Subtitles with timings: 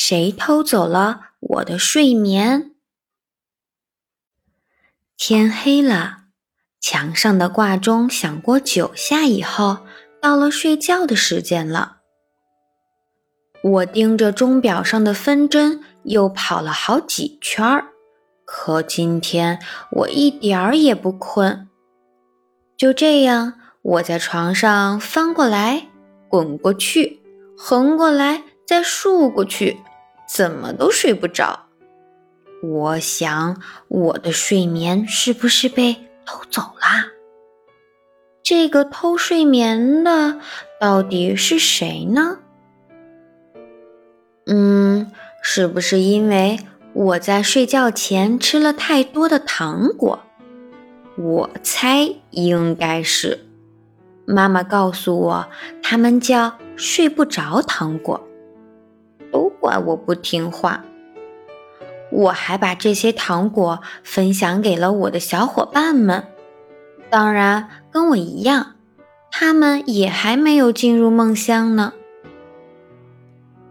[0.00, 2.70] 谁偷走了我的睡眠？
[5.16, 6.18] 天黑了，
[6.80, 9.78] 墙上的挂钟响过九下以后，
[10.22, 11.96] 到了睡觉的时间了。
[13.60, 17.88] 我盯着钟表上的分针，又跑了好几圈儿，
[18.44, 19.58] 可今天
[19.90, 21.68] 我一点儿也不困。
[22.76, 25.88] 就这样，我在床上翻过来、
[26.28, 27.20] 滚过去，
[27.56, 29.76] 横过来再竖过去，
[30.28, 31.66] 怎么都睡不着。
[32.62, 35.94] 我想，我的睡眠是不是被
[36.26, 37.12] 偷走了？
[38.42, 40.40] 这个偷睡眠的
[40.80, 42.38] 到底是谁呢？
[44.46, 45.10] 嗯，
[45.42, 46.58] 是不是因为
[46.92, 50.20] 我在睡觉前吃了太多的糖果？
[51.16, 53.46] 我猜应该是。
[54.26, 55.48] 妈妈告诉我，
[55.82, 58.27] 他们叫睡不着糖果，
[59.68, 60.82] 怪我不听话。
[62.10, 66.24] 我还把这些糖果分享给了我的小伙伴们，
[67.10, 68.76] 当然跟我一样，
[69.30, 71.92] 他们也还没有进入梦乡呢。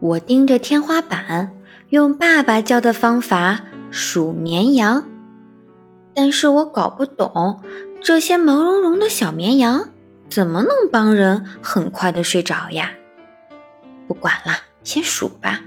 [0.00, 1.52] 我盯着天花板，
[1.90, 3.60] 用爸爸教的方法
[3.92, 5.04] 数绵羊，
[6.12, 7.62] 但是我搞不懂
[8.02, 9.90] 这些毛茸茸的小绵羊
[10.28, 12.90] 怎么能帮人很快的睡着呀？
[14.08, 15.60] 不管了，先数吧。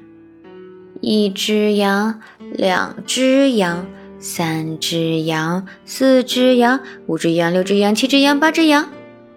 [1.01, 3.87] 一只羊，两只羊，
[4.19, 8.89] 三只羊，四只羊，五只羊，六只羊，七只羊，八只羊。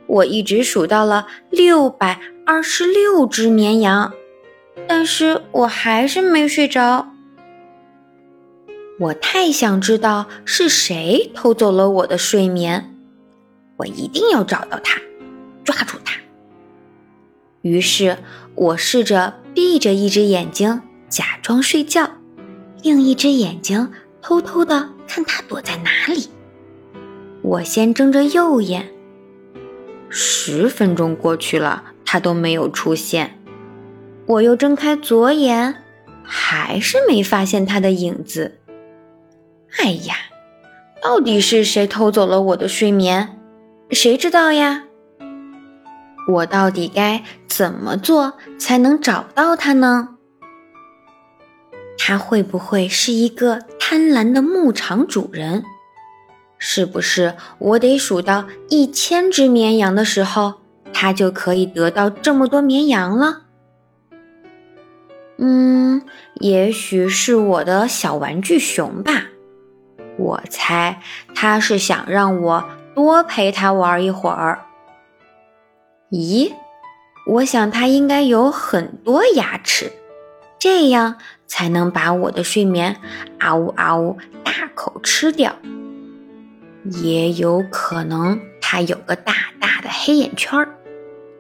[0.07, 4.13] 我一直数到了六百二十六只绵羊，
[4.89, 7.13] 但是我还是没睡着。
[8.99, 12.95] 我太想知道是谁偷走了我的睡眠，
[13.77, 15.01] 我一定要找到他，
[15.65, 16.19] 抓住他。
[17.63, 18.19] 于是
[18.55, 20.83] 我试着闭着一只眼睛。
[21.11, 22.09] 假装睡觉，
[22.83, 23.91] 另一只眼睛
[24.23, 26.31] 偷偷的看他躲在哪里。
[27.43, 28.89] 我先睁着右眼，
[30.09, 33.37] 十分钟过去了，他都没有出现。
[34.27, 35.83] 我又睁开左眼，
[36.23, 38.61] 还是没发现他的影子。
[39.81, 40.15] 哎呀，
[41.03, 43.37] 到底是谁偷走了我的睡眠？
[43.91, 44.85] 谁知道呀？
[46.29, 50.11] 我到底该怎么做才能找到他呢？
[52.03, 55.63] 他会不会是一个贪婪的牧场主人？
[56.59, 60.55] 是不是我得数到一千只绵羊的时候，
[60.95, 63.43] 他就可以得到这么多绵羊了？
[65.37, 66.01] 嗯，
[66.37, 69.27] 也许是我的小玩具熊吧。
[70.17, 71.03] 我猜
[71.35, 74.65] 他是想让我多陪他玩一会儿。
[76.11, 76.53] 咦，
[77.27, 79.93] 我想他应该有很多牙齿。
[80.61, 81.17] 这样
[81.49, 82.97] 才能把我的睡眠
[83.39, 85.57] 啊呜啊呜大口吃掉。
[87.03, 90.69] 也有可能他有个大大的黑眼圈儿，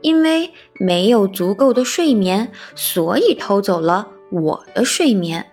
[0.00, 5.46] 因为没有足够的睡眠，所以偷走了我的睡眠。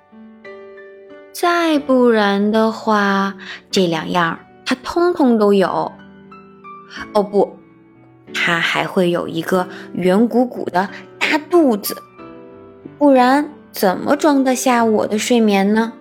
[1.32, 3.36] 再不然的话，
[3.70, 5.92] 这两样他通通都有。
[7.14, 7.58] 哦不，
[8.34, 10.90] 他还会有一个圆鼓鼓的
[11.20, 11.96] 大肚子，
[12.98, 13.50] 不然。
[13.74, 15.94] 怎么装得下我的睡眠呢？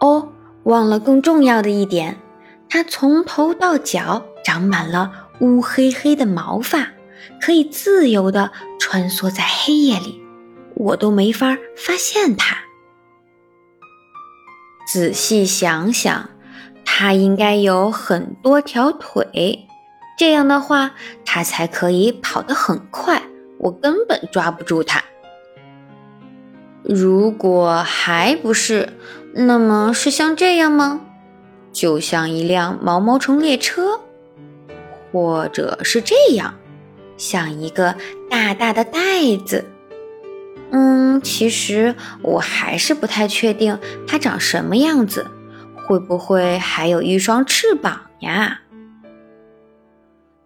[0.00, 0.30] 哦，
[0.62, 2.16] 忘了更重要的一点，
[2.70, 6.88] 它从头到脚长满了乌黑黑的毛发，
[7.38, 8.50] 可以自由地
[8.80, 10.22] 穿梭在黑夜里，
[10.74, 12.56] 我都没法发现它。
[14.90, 16.30] 仔细想想，
[16.86, 19.66] 它应该有很多条腿，
[20.16, 20.92] 这样的话，
[21.26, 23.22] 它才可以跑得很快，
[23.64, 25.02] 我根本抓不住它。
[26.82, 28.90] 如果还不是，
[29.32, 31.00] 那么是像这样吗？
[31.72, 34.00] 就像一辆毛毛虫列车，
[35.10, 36.54] 或者是这样，
[37.16, 37.96] 像一个
[38.28, 39.00] 大大的袋
[39.46, 39.64] 子。
[40.70, 45.26] 嗯，其实我还是不太确定它长什么样子，
[45.86, 48.60] 会不会还有一双翅膀呀？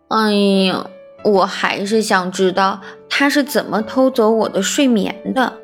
[0.06, 0.32] 哎
[0.66, 0.86] 呀，
[1.24, 5.58] 我还是想知道它是怎么偷走我的睡眠的。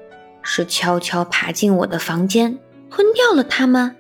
[0.47, 2.59] 是悄悄爬进我的房间，
[2.91, 3.93] 吞掉了它吗？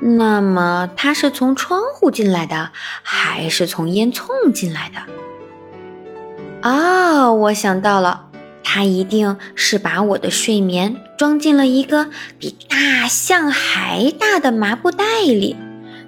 [0.00, 2.72] 那么它是从窗户进来的，
[3.04, 6.68] 还是从烟囱进来的？
[6.68, 8.26] 哦，我想到了，
[8.64, 12.08] 它一定是把我的睡眠装进了一个
[12.40, 15.56] 比大象还大的麻布袋里，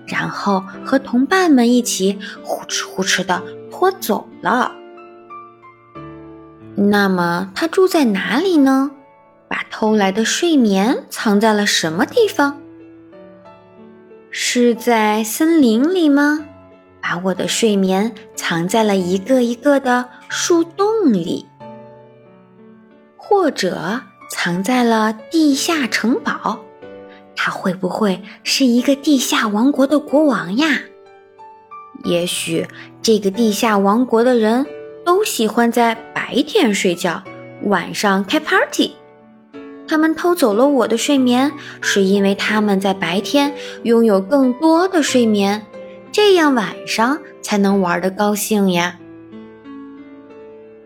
[0.07, 3.41] 然后和同伴们一起呼哧呼哧的
[3.85, 4.73] 我走了。
[6.75, 8.91] 那么它住在哪里呢？
[9.47, 12.59] 把偷来的睡眠藏在了什么地方？
[14.31, 16.47] 是在森林里吗？
[17.03, 21.47] 把我的睡眠藏在了一个一个的树洞里，
[23.19, 24.01] 或者
[24.31, 26.59] 藏在了地下城堡？
[27.37, 30.81] 他会不会是一个地下王国的国王呀？
[32.05, 32.67] 也许
[33.03, 34.65] 这个地下王国的人
[35.05, 37.23] 都喜欢在白天睡觉，
[37.65, 38.93] 晚上开 party。
[39.87, 43.53] 他们偷走了我的睡眠，是因为他们在白天
[43.83, 45.67] 拥有更多的睡眠，
[46.11, 48.99] 这样晚上才能玩得高兴呀。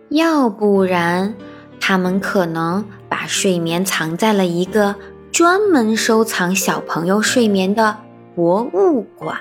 [0.08, 1.34] 要不然，
[1.80, 4.96] 他们可能把睡眠藏在了一个
[5.30, 7.96] 专门收藏小朋友睡眠的
[8.34, 9.38] 博物馆，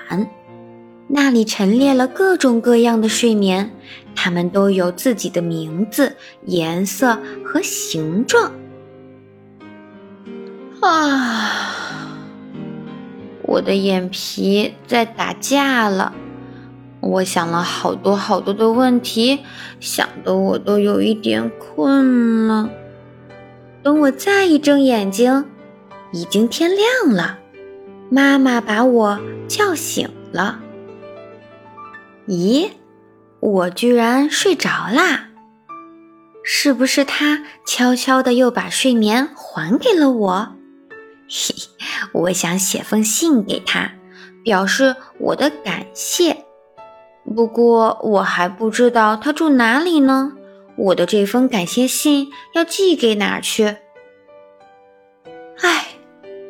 [1.08, 3.70] 那里陈列了各种各样的睡眠，
[4.14, 8.52] 它们都有自己的名字、颜色和形状。
[10.80, 11.74] 啊！
[13.42, 16.12] 我的眼皮在打架了。
[17.00, 19.38] 我想了好多好多的问题，
[19.80, 22.68] 想的我都有一点困了。
[23.82, 25.46] 等我再一睁眼睛，
[26.12, 27.38] 已经天亮了。
[28.10, 29.18] 妈妈把我
[29.48, 30.60] 叫醒了。
[32.28, 32.70] 咦，
[33.40, 35.30] 我居然睡着啦！
[36.44, 40.52] 是不是他悄悄的又把睡眠还给了我？
[41.26, 41.54] 嘿，
[42.12, 43.92] 我想写封信给他，
[44.44, 46.44] 表示我的感谢。
[47.34, 50.32] 不过我还不知道他住哪里呢。
[50.76, 53.76] 我的这封感谢信要寄给哪去？
[55.60, 55.86] 唉，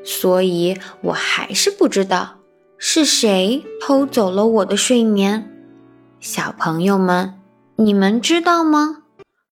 [0.04, 2.40] 所以我还是不知道
[2.76, 5.54] 是谁偷走了我的睡眠。
[6.20, 7.34] 小朋友们，
[7.76, 9.04] 你们知道吗？